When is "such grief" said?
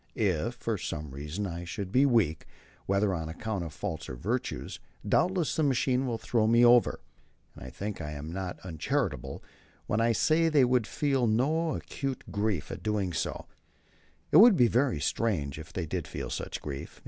16.31-16.99